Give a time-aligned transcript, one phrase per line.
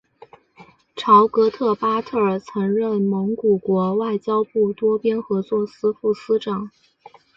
[0.95, 6.71] 朝格特巴特尔曾任蒙古国外交部多边合作司副司长。